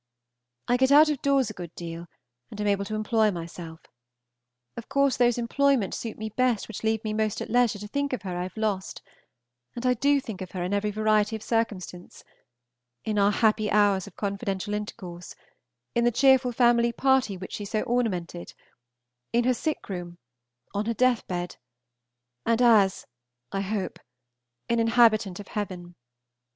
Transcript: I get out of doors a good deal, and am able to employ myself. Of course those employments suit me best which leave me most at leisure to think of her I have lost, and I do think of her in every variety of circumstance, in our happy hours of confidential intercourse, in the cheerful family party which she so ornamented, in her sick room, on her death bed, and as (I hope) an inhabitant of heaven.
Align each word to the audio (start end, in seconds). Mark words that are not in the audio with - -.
I 0.67 0.77
get 0.77 0.91
out 0.91 1.09
of 1.09 1.21
doors 1.21 1.51
a 1.51 1.53
good 1.53 1.75
deal, 1.75 2.07
and 2.49 2.59
am 2.59 2.65
able 2.65 2.85
to 2.85 2.95
employ 2.95 3.29
myself. 3.29 3.81
Of 4.75 4.89
course 4.89 5.15
those 5.15 5.37
employments 5.37 5.95
suit 5.99 6.17
me 6.17 6.29
best 6.29 6.67
which 6.67 6.83
leave 6.83 7.03
me 7.03 7.13
most 7.13 7.39
at 7.39 7.51
leisure 7.51 7.77
to 7.77 7.87
think 7.87 8.11
of 8.11 8.23
her 8.23 8.35
I 8.35 8.41
have 8.41 8.57
lost, 8.57 9.03
and 9.75 9.85
I 9.85 9.93
do 9.93 10.19
think 10.19 10.41
of 10.41 10.49
her 10.53 10.63
in 10.63 10.73
every 10.73 10.89
variety 10.89 11.35
of 11.35 11.43
circumstance, 11.43 12.23
in 13.05 13.19
our 13.19 13.29
happy 13.29 13.69
hours 13.69 14.07
of 14.07 14.15
confidential 14.15 14.73
intercourse, 14.73 15.35
in 15.93 16.03
the 16.03 16.09
cheerful 16.11 16.51
family 16.51 16.91
party 16.91 17.37
which 17.37 17.51
she 17.53 17.65
so 17.65 17.81
ornamented, 17.83 18.55
in 19.31 19.43
her 19.43 19.53
sick 19.53 19.87
room, 19.87 20.17
on 20.73 20.87
her 20.87 20.95
death 20.95 21.27
bed, 21.27 21.57
and 22.43 22.59
as 22.59 23.05
(I 23.51 23.61
hope) 23.61 23.99
an 24.67 24.79
inhabitant 24.79 25.39
of 25.39 25.49
heaven. 25.49 25.93